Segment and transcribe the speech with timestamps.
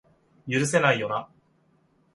[0.49, 1.29] 許せないよな